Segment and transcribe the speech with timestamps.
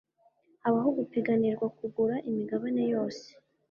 [0.63, 3.25] habaho gupiganira kugura imigabane yose